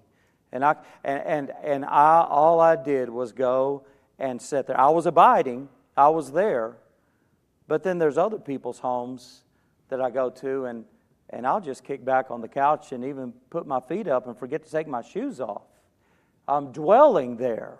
[0.52, 3.84] And, I, and, and, and I, all I did was go
[4.18, 4.80] and sit there.
[4.80, 6.78] I was abiding, I was there.
[7.68, 9.44] But then there's other people's homes
[9.90, 10.86] that I go to, and
[11.30, 14.38] and I'll just kick back on the couch and even put my feet up and
[14.38, 15.62] forget to take my shoes off.
[16.48, 17.78] I'm dwelling there.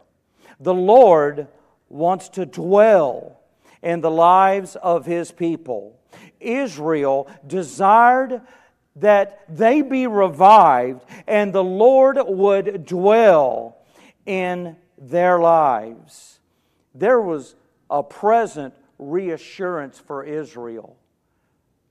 [0.60, 1.48] The Lord
[1.90, 3.40] wants to dwell
[3.82, 6.00] in the lives of his people.
[6.40, 8.42] Israel desired
[9.00, 13.78] that they be revived and the Lord would dwell
[14.26, 16.40] in their lives.
[16.94, 17.56] There was
[17.90, 20.98] a present reassurance for Israel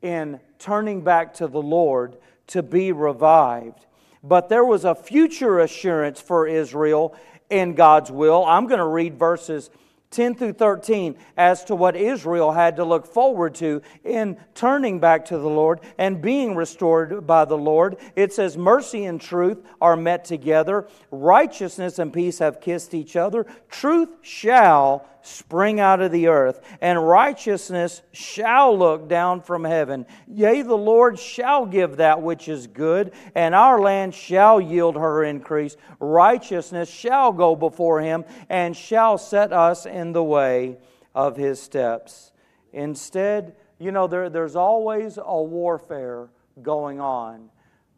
[0.02, 2.16] in turning back to the Lord
[2.48, 3.86] to be revived.
[4.22, 7.16] But there was a future assurance for Israel
[7.50, 8.44] in God's will.
[8.44, 9.70] I'm going to read verses
[10.10, 15.26] 10 through 13 as to what Israel had to look forward to in turning back
[15.26, 17.96] to the Lord and being restored by the Lord.
[18.16, 23.46] It says, Mercy and truth are met together, righteousness and peace have kissed each other.
[23.68, 30.06] Truth shall spring out of the earth, and righteousness shall look down from heaven.
[30.26, 35.22] Yea, the Lord shall give that which is good, and our land shall yield her
[35.22, 35.76] increase.
[36.00, 40.78] Righteousness shall go before him, and shall set us in the way
[41.14, 42.32] of his steps.
[42.72, 46.28] Instead, you know, there, there's always a warfare
[46.62, 47.50] going on.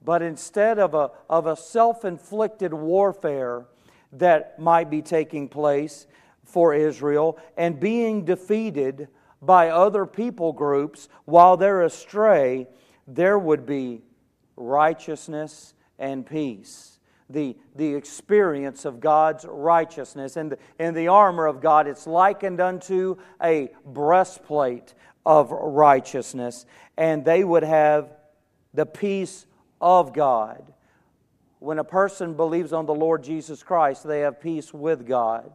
[0.02, 3.66] But instead of a, of a self inflicted warfare
[4.12, 6.06] that might be taking place,
[6.50, 9.08] for Israel and being defeated
[9.42, 12.66] by other people groups while they're astray,
[13.06, 14.02] there would be
[14.56, 16.98] righteousness and peace.
[17.30, 22.60] The, the experience of God's righteousness and the, and the armor of God, it's likened
[22.60, 28.10] unto a breastplate of righteousness, and they would have
[28.74, 29.46] the peace
[29.80, 30.72] of God.
[31.60, 35.52] When a person believes on the Lord Jesus Christ, they have peace with God.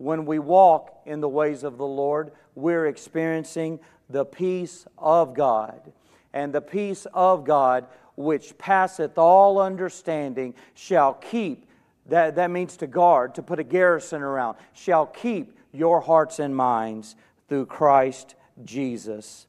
[0.00, 5.92] When we walk in the ways of the Lord, we're experiencing the peace of God.
[6.32, 7.84] And the peace of God,
[8.16, 11.66] which passeth all understanding, shall keep,
[12.06, 16.56] that, that means to guard, to put a garrison around, shall keep your hearts and
[16.56, 17.14] minds
[17.50, 19.46] through Christ Jesus.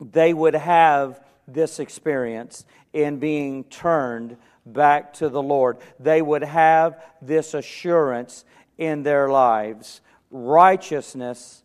[0.00, 5.78] They would have this experience in being turned back to the Lord.
[6.00, 8.44] They would have this assurance
[8.78, 10.00] in their lives.
[10.30, 11.62] Righteousness,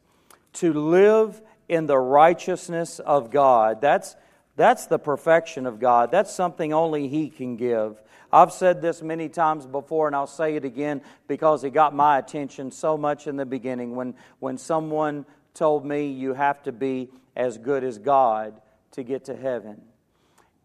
[0.54, 3.82] to live in the righteousness of God.
[3.82, 4.16] That's,
[4.56, 6.12] that's the perfection of God.
[6.12, 8.02] That's something only He can give.
[8.32, 12.18] I've said this many times before, and I'll say it again because it got my
[12.18, 13.96] attention so much in the beginning.
[13.96, 18.60] When, when someone told me you have to be as good as God
[18.92, 19.82] to get to heaven.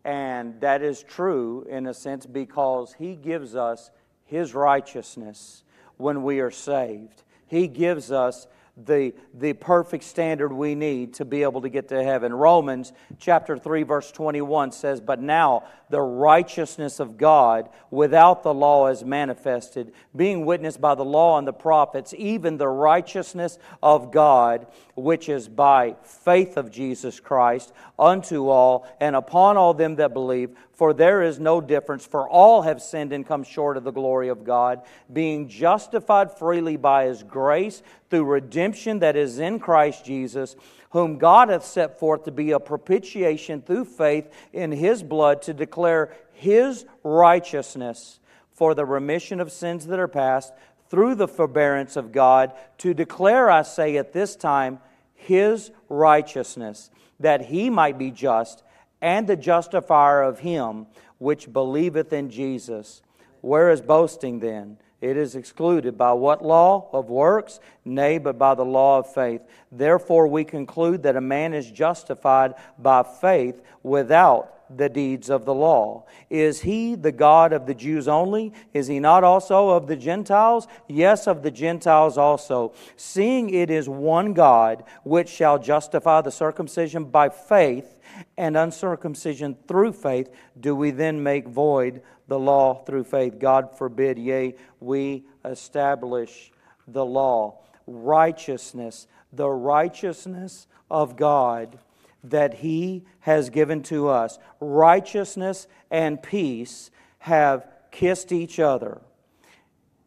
[0.04, 3.90] And that is true in a sense because He gives us
[4.24, 5.62] His righteousness
[5.98, 7.22] when we are saved.
[7.46, 12.02] He gives us the, the perfect standard we need to be able to get to
[12.02, 12.32] heaven.
[12.32, 18.88] Romans chapter 3 verse 21 says, "But now the righteousness of God without the law
[18.88, 24.66] is manifested, being witnessed by the law and the prophets, even the righteousness of God,
[24.94, 30.56] which is by faith of Jesus Christ unto all and upon all them that believe,
[30.72, 34.28] for there is no difference, for all have sinned and come short of the glory
[34.28, 40.56] of God, being justified freely by his grace through redemption that is in Christ Jesus,
[40.90, 45.54] whom God hath set forth to be a propitiation through faith in his blood to
[45.54, 48.20] declare his righteousness
[48.52, 50.52] for the remission of sins that are past
[50.90, 54.80] through the forbearance of God, to declare, I say, at this time,
[55.14, 58.62] his righteousness, that he might be just
[59.00, 60.86] and the justifier of him
[61.18, 63.02] which believeth in Jesus.
[63.40, 64.78] Where is boasting then?
[65.00, 65.96] It is excluded.
[65.96, 66.88] By what law?
[66.92, 67.60] Of works?
[67.84, 69.42] Nay, but by the law of faith.
[69.70, 75.54] Therefore, we conclude that a man is justified by faith without the deeds of the
[75.54, 76.04] law.
[76.28, 78.52] Is he the God of the Jews only?
[78.74, 80.66] Is he not also of the Gentiles?
[80.88, 82.74] Yes, of the Gentiles also.
[82.96, 87.98] Seeing it is one God which shall justify the circumcision by faith
[88.36, 93.38] and uncircumcision through faith, do we then make void the law through faith?
[93.38, 96.52] God forbid, yea, we establish
[96.86, 97.58] the law.
[97.86, 101.78] Righteousness, the righteousness of God
[102.24, 104.38] that He has given to us.
[104.60, 109.00] Righteousness and peace have kissed each other.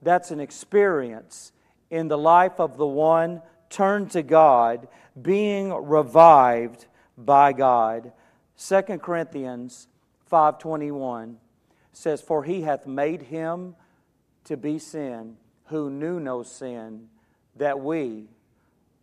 [0.02, 1.52] That's an experience
[1.90, 4.88] in the life of the one turned to God,
[5.22, 6.86] being revived
[7.18, 8.12] by God.
[8.58, 9.88] 2 Corinthians
[10.32, 11.38] 5:21
[11.94, 13.76] says for he hath made him
[14.46, 17.08] to be sin who knew no sin
[17.56, 18.28] that we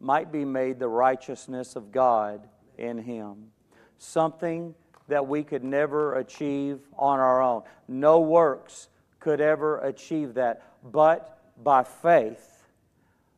[0.01, 3.51] might be made the righteousness of God in him.
[3.99, 4.75] Something
[5.09, 7.63] that we could never achieve on our own.
[7.89, 12.67] No works could ever achieve that, but by faith,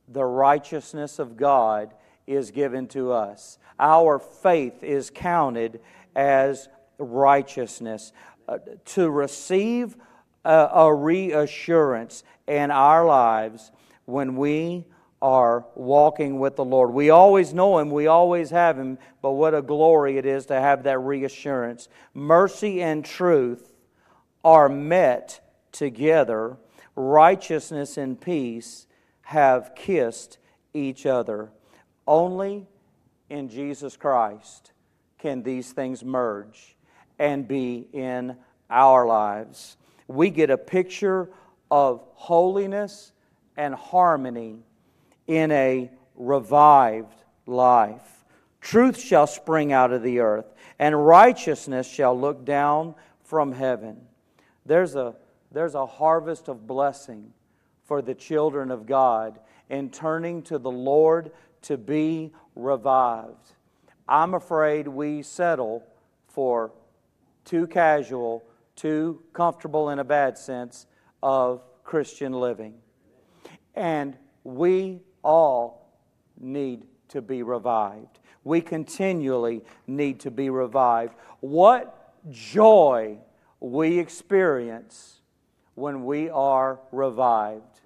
[0.09, 1.95] the righteousness of God
[2.27, 3.59] is given to us.
[3.79, 5.81] Our faith is counted
[6.15, 8.13] as righteousness.
[8.49, 9.97] Uh, to receive
[10.45, 13.71] a, a reassurance in our lives
[14.07, 14.85] when we
[15.23, 16.93] are walking with the Lord.
[16.93, 20.61] We always know Him, we always have Him, but what a glory it is to
[20.61, 21.89] have that reassurance.
[22.15, 23.73] Mercy and truth
[24.43, 26.57] are met together,
[26.97, 28.87] righteousness and peace
[29.23, 30.39] have kissed
[30.75, 31.51] each other.
[32.07, 32.67] Only
[33.29, 34.73] in Jesus Christ
[35.19, 36.77] can these things merge
[37.21, 38.35] and be in
[38.71, 39.77] our lives.
[40.09, 41.29] We get a picture
[41.71, 43.13] of holiness
[43.57, 44.61] and harmony
[45.27, 48.25] in a revived life.
[48.63, 50.47] Truth shall spring out of the earth,
[50.79, 54.01] and righteousness shall look down from heaven.
[54.65, 55.15] There's a,
[55.53, 57.33] there's a harvest of blessing
[57.85, 63.53] for the children of God in turning to the Lord to be revived.
[64.09, 65.85] I'm afraid we settle
[66.29, 66.73] for
[67.51, 68.45] too casual,
[68.77, 70.87] too comfortable in a bad sense
[71.21, 72.75] of Christian living.
[73.75, 75.93] And we all
[76.39, 78.21] need to be revived.
[78.45, 81.15] We continually need to be revived.
[81.41, 83.19] What joy
[83.59, 85.21] we experience
[85.75, 87.81] when we are revived.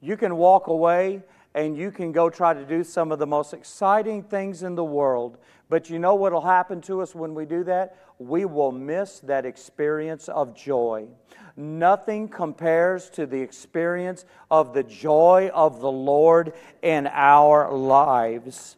[0.00, 1.22] You can walk away
[1.54, 4.84] and you can go try to do some of the most exciting things in the
[4.84, 5.38] world,
[5.68, 7.96] but you know what will happen to us when we do that?
[8.28, 11.08] We will miss that experience of joy.
[11.56, 18.76] Nothing compares to the experience of the joy of the Lord in our lives.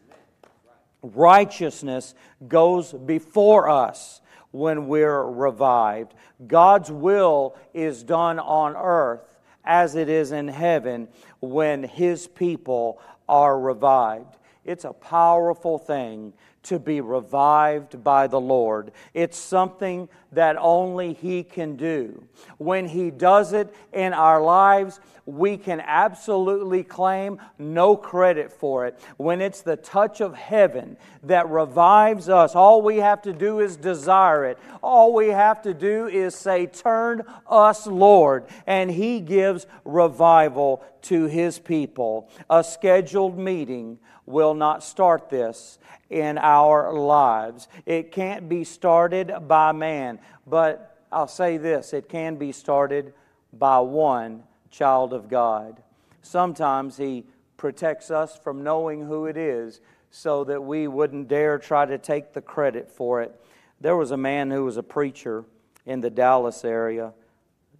[1.01, 2.15] Righteousness
[2.47, 4.21] goes before us
[4.51, 6.13] when we're revived.
[6.47, 11.07] God's will is done on earth as it is in heaven
[11.39, 14.37] when His people are revived.
[14.63, 16.33] It's a powerful thing
[16.65, 18.91] to be revived by the Lord.
[19.13, 22.23] It's something that only He can do.
[22.57, 28.99] When He does it in our lives, we can absolutely claim no credit for it.
[29.17, 33.75] When it's the touch of heaven that revives us, all we have to do is
[33.75, 34.59] desire it.
[34.83, 38.45] All we have to do is say, Turn us, Lord.
[38.67, 42.29] And He gives revival to His people.
[42.49, 45.79] A scheduled meeting will not start this
[46.09, 47.67] in our lives.
[47.85, 53.13] It can't be started by man, but I'll say this it can be started
[53.53, 55.81] by one child of God.
[56.21, 57.25] Sometimes He
[57.57, 59.79] protects us from knowing who it is
[60.11, 63.39] so that we wouldn't dare try to take the credit for it.
[63.81, 65.45] There was a man who was a preacher
[65.85, 67.13] in the Dallas area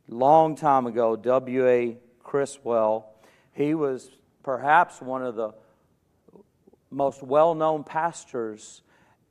[0.08, 1.98] long time ago, W.A.
[2.24, 3.08] Criswell.
[3.54, 4.12] He was
[4.44, 5.54] perhaps one of the
[6.92, 8.82] most well known pastors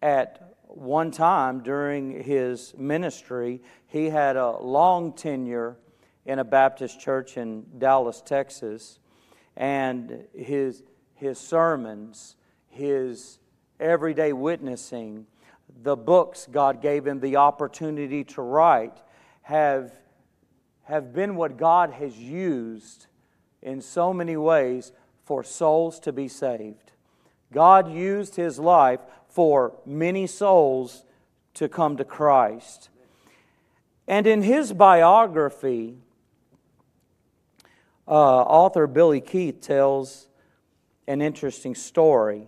[0.03, 3.63] at one time during his ministry.
[3.87, 5.77] He had a long tenure
[6.27, 8.99] in a Baptist church in Dallas, Texas,
[9.57, 10.83] and his,
[11.15, 12.37] his sermons,
[12.69, 13.39] his
[13.79, 15.27] everyday witnessing,
[15.83, 18.97] the books God gave him the opportunity to write
[19.43, 19.93] have,
[20.85, 23.07] have been what God has used
[23.63, 24.93] in so many ways
[25.25, 26.93] for souls to be saved.
[27.53, 29.01] God used his life
[29.35, 31.05] for many souls
[31.55, 32.89] to come to Christ.
[34.07, 35.99] And in his biography,
[38.07, 40.29] uh, author Billy Keith tells
[41.09, 42.47] an interesting story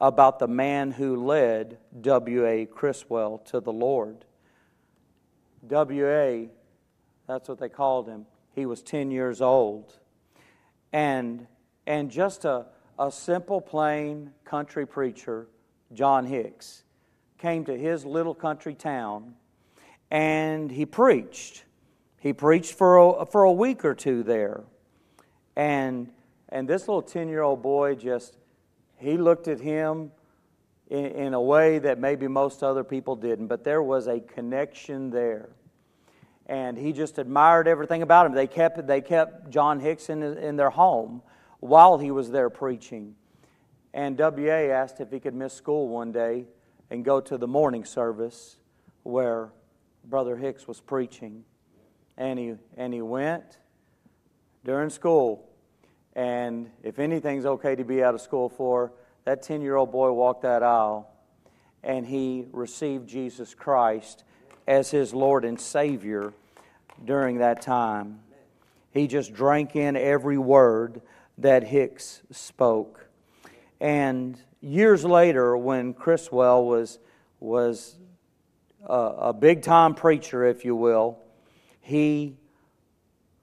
[0.00, 2.66] about the man who led W.A.
[2.66, 4.24] Criswell to the Lord.
[5.66, 6.50] W.A.,
[7.26, 9.98] that's what they called him, he was 10 years old.
[10.92, 11.48] And,
[11.84, 12.66] and just a
[12.98, 15.46] a simple, plain country preacher,
[15.92, 16.82] John Hicks,
[17.38, 19.34] came to his little country town
[20.10, 21.64] and he preached.
[22.18, 24.64] He preached for a, for a week or two there.
[25.56, 26.10] And,
[26.48, 28.36] and this little 10 year old boy just,
[28.96, 30.10] he looked at him
[30.88, 35.10] in, in a way that maybe most other people didn't, but there was a connection
[35.10, 35.50] there
[36.48, 38.32] and he just admired everything about him.
[38.32, 41.22] They kept, they kept John Hicks in, in their home
[41.60, 43.14] while he was there preaching.
[43.94, 44.70] And W.A.
[44.70, 46.46] asked if he could miss school one day
[46.90, 48.56] and go to the morning service
[49.02, 49.50] where
[50.04, 51.44] Brother Hicks was preaching.
[52.16, 53.58] And he, and he went
[54.64, 55.48] during school.
[56.14, 58.92] And if anything's okay to be out of school for,
[59.24, 61.10] that 10 year old boy walked that aisle
[61.82, 64.24] and he received Jesus Christ
[64.66, 66.32] as his Lord and Savior
[67.04, 68.20] during that time.
[68.90, 71.02] He just drank in every word
[71.38, 73.07] that Hicks spoke.
[73.80, 76.98] And years later, when Criswell was,
[77.40, 77.96] was
[78.84, 81.18] a, a big time preacher, if you will,
[81.80, 82.36] he,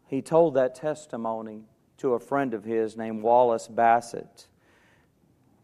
[0.08, 1.64] he told that testimony
[1.98, 4.48] to a friend of his named Wallace Bassett.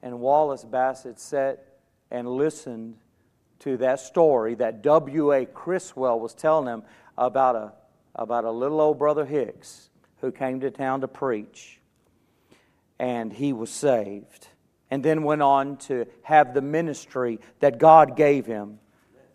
[0.01, 1.65] And Wallace Bassett sat
[2.09, 2.97] and listened
[3.59, 5.45] to that story that W.A.
[5.45, 6.83] Criswell was telling him
[7.17, 7.73] about a,
[8.15, 9.89] about a little old brother Hicks
[10.21, 11.79] who came to town to preach
[13.01, 14.47] and he was saved.
[14.91, 18.79] And then went on to have the ministry that God gave him.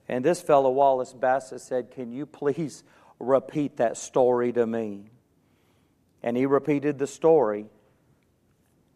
[0.09, 2.85] And this fellow, Wallace Bassett, said, Can you please
[3.19, 5.11] repeat that story to me?
[6.23, 7.67] And he repeated the story.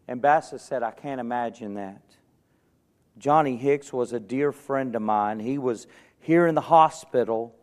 [0.07, 2.01] And Bassett said, I can't imagine that.
[3.17, 5.39] Johnny Hicks was a dear friend of mine.
[5.39, 5.87] He was
[6.19, 7.55] here in the hospital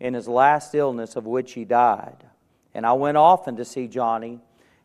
[0.00, 2.24] in his last illness, of which he died.
[2.74, 4.40] And I went often to see Johnny.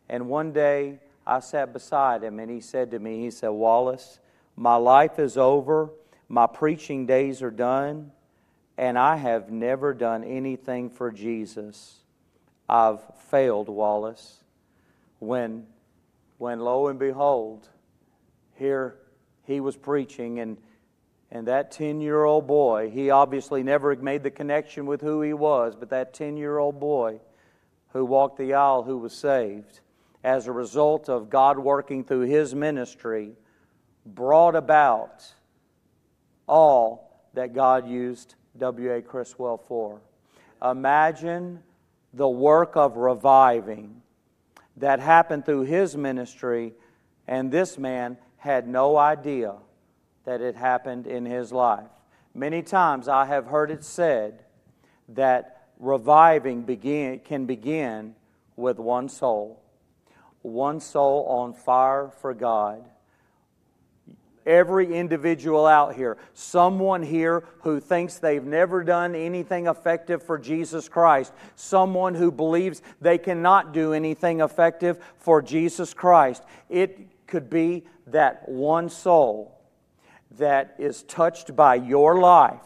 [0.08, 0.98] And one day,
[1.30, 4.18] I sat beside him and he said to me, He said, Wallace,
[4.56, 5.90] my life is over,
[6.28, 8.10] my preaching days are done,
[8.76, 12.00] and I have never done anything for Jesus.
[12.68, 12.98] I've
[13.30, 14.42] failed, Wallace.
[15.20, 15.68] When,
[16.38, 17.68] when lo and behold,
[18.56, 18.96] here
[19.44, 20.56] he was preaching, and,
[21.30, 25.32] and that 10 year old boy, he obviously never made the connection with who he
[25.32, 27.20] was, but that 10 year old boy
[27.92, 29.78] who walked the aisle who was saved
[30.22, 33.32] as a result of God working through his ministry
[34.04, 35.24] brought about
[36.46, 39.02] all that God used W.A.
[39.02, 40.00] Criswell for.
[40.62, 41.62] Imagine
[42.12, 44.02] the work of reviving
[44.76, 46.74] that happened through his ministry,
[47.28, 49.54] and this man had no idea
[50.24, 51.88] that it happened in his life.
[52.34, 54.44] Many times I have heard it said
[55.10, 58.14] that reviving begin, can begin
[58.56, 59.59] with one soul,
[60.42, 62.84] one soul on fire for God
[64.46, 66.16] every individual out here.
[66.34, 71.32] Someone here who thinks they've never done anything effective for Jesus Christ.
[71.56, 76.42] Someone who believes they cannot do anything effective for Jesus Christ.
[76.68, 79.56] It could be that one soul
[80.38, 82.60] that is touched by your life,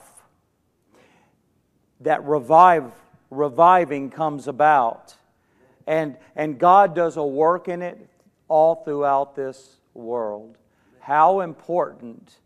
[2.01, 2.93] that revive,
[3.31, 5.17] reviving comes about.
[5.87, 8.09] And, and God does a work in it
[8.49, 10.57] all throughout this world
[11.05, 12.39] how important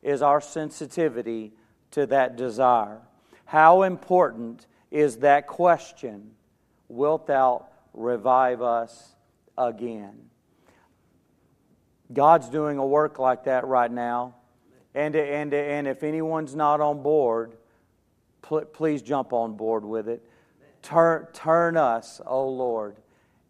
[0.00, 1.52] is our sensitivity
[1.90, 3.00] to that desire?
[3.44, 6.30] How important is that question,
[6.86, 9.16] Wilt thou revive us
[9.58, 10.30] again?
[12.12, 14.36] God's doing a work like that right now.
[14.94, 17.56] And, and, and if anyone's not on board,
[18.42, 20.24] please jump on board with it.
[20.84, 22.96] Turn, turn us, O Lord.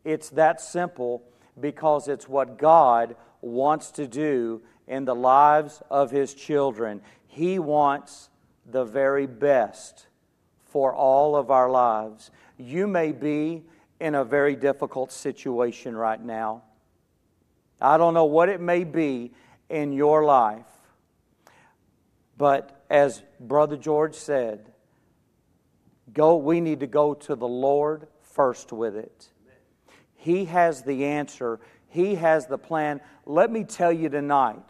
[0.05, 1.25] It's that simple
[1.61, 7.03] because it's what God wants to do in the lives of His children.
[7.27, 8.31] He wants
[8.65, 10.07] the very best
[10.65, 12.31] for all of our lives.
[12.57, 13.65] You may be
[13.99, 16.63] in a very difficult situation right now.
[17.81, 19.33] I don't know what it may be
[19.69, 20.67] in your life.
[22.39, 24.71] But as Brother George said,
[26.15, 29.29] go we need to go to the Lord first with it.
[30.17, 31.61] He has the answer
[31.95, 33.01] he has the plan.
[33.25, 34.65] Let me tell you tonight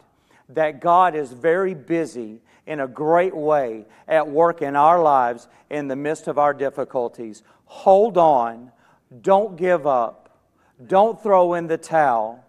[0.49, 5.87] that God is very busy in a great way at work in our lives in
[5.87, 7.41] the midst of our difficulties.
[7.65, 8.71] Hold on.
[9.23, 10.37] Don't give up.
[10.85, 12.44] Don't throw in the towel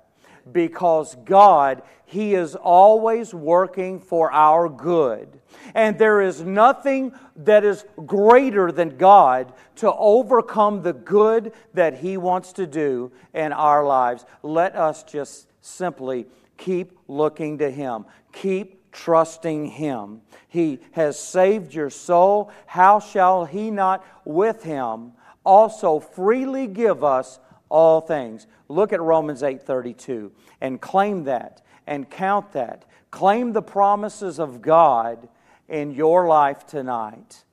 [0.53, 5.40] because God, He is always working for our good.
[5.74, 12.16] And there is nothing that is greater than God to overcome the good that He
[12.16, 14.24] wants to do in our lives.
[14.42, 16.26] Let us just simply
[16.57, 18.07] keep looking to Him.
[18.32, 20.22] Keep trusting Him.
[20.49, 22.51] He has saved your soul.
[22.66, 25.12] How shall He not with Him
[25.47, 27.38] also freely give us
[27.68, 28.46] all things.
[28.68, 32.84] Look at Romans 8:32 and claim that and count that.
[33.10, 35.28] Claim the promises of God
[35.68, 37.44] in your life tonight.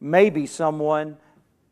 [0.00, 1.16] Maybe someone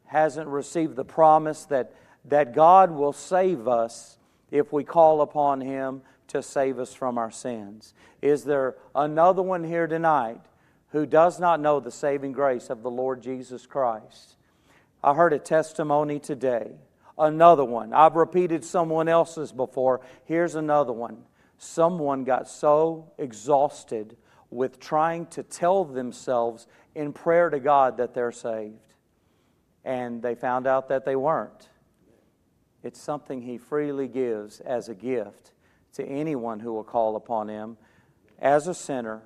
[0.07, 1.93] hasn't received the promise that,
[2.27, 4.19] that God will save us
[4.51, 7.95] if we call upon Him to save us from our sins.
[8.21, 10.41] Is there another one here tonight
[10.91, 14.37] who does not know the saving grace of the Lord Jesus Christ?
[15.03, 16.73] I heard a testimony today
[17.19, 17.93] Another one.
[17.93, 20.01] I've repeated someone else's before.
[20.25, 21.25] Here's another one.
[21.59, 24.17] Someone got so exhausted
[24.51, 28.95] with trying to tell themselves in prayer to God that they're saved.
[29.85, 31.69] And they found out that they weren't.
[32.83, 35.53] It's something He freely gives as a gift
[35.95, 37.77] to anyone who will call upon Him
[38.39, 39.23] as a sinner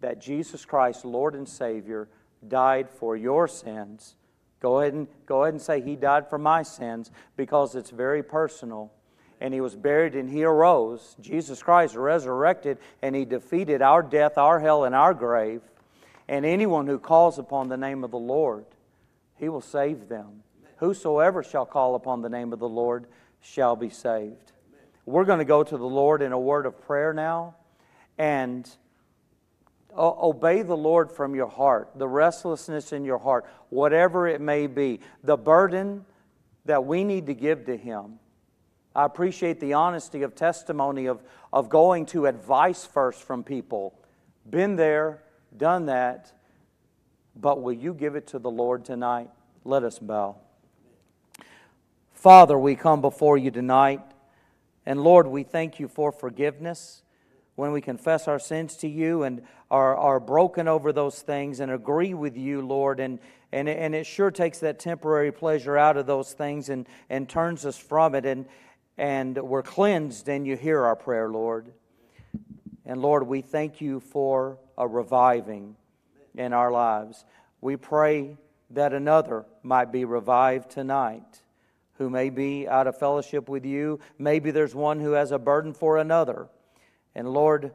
[0.00, 2.08] that Jesus Christ, Lord and Savior,
[2.46, 4.16] died for your sins
[4.66, 8.24] Go ahead and go ahead and say he died for my sins because it's very
[8.24, 8.90] personal.
[9.40, 11.14] And he was buried and he arose.
[11.20, 15.62] Jesus Christ resurrected and he defeated our death, our hell, and our grave.
[16.26, 18.64] And anyone who calls upon the name of the Lord,
[19.36, 20.42] he will save them.
[20.78, 23.06] Whosoever shall call upon the name of the Lord
[23.40, 24.50] shall be saved.
[25.04, 27.54] We're going to go to the Lord in a word of prayer now.
[28.18, 28.68] And
[29.98, 35.00] obey the Lord from your heart, the restlessness in your heart, whatever it may be,
[35.22, 36.04] the burden
[36.64, 38.18] that we need to give to Him.
[38.94, 41.22] I appreciate the honesty of testimony of,
[41.52, 43.98] of going to advice first from people.
[44.48, 45.22] Been there,
[45.56, 46.32] done that,
[47.34, 49.30] but will you give it to the Lord tonight?
[49.64, 50.36] Let us bow.
[52.12, 54.00] Father, we come before you tonight,
[54.86, 57.02] and Lord, we thank you for forgiveness
[57.56, 61.72] when we confess our sins to you and are, are broken over those things and
[61.72, 63.00] agree with you, Lord.
[63.00, 63.18] And,
[63.50, 67.66] and, and it sure takes that temporary pleasure out of those things and, and turns
[67.66, 68.24] us from it.
[68.24, 68.46] And,
[68.98, 71.72] and we're cleansed, and you hear our prayer, Lord.
[72.84, 75.76] And Lord, we thank you for a reviving
[76.36, 77.24] in our lives.
[77.60, 78.36] We pray
[78.70, 81.42] that another might be revived tonight
[81.94, 83.98] who may be out of fellowship with you.
[84.18, 86.48] Maybe there's one who has a burden for another.
[87.16, 87.72] And Lord,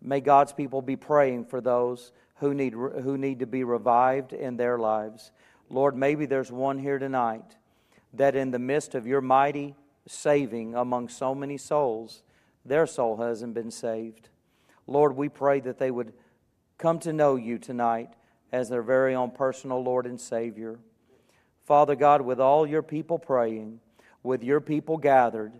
[0.00, 4.56] may God's people be praying for those who need, who need to be revived in
[4.56, 5.30] their lives.
[5.68, 7.56] Lord, maybe there's one here tonight
[8.14, 9.74] that in the midst of your mighty
[10.06, 12.22] saving among so many souls,
[12.64, 14.30] their soul hasn't been saved.
[14.86, 16.14] Lord, we pray that they would
[16.78, 18.14] come to know you tonight
[18.52, 20.78] as their very own personal Lord and Savior.
[21.66, 23.80] Father God, with all your people praying,
[24.22, 25.52] with your people gathered,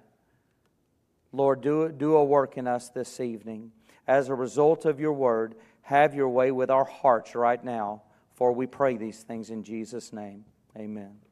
[1.33, 3.73] Lord, do, do a work in us this evening.
[4.07, 8.03] As a result of your word, have your way with our hearts right now,
[8.35, 10.45] for we pray these things in Jesus' name.
[10.77, 11.28] Amen.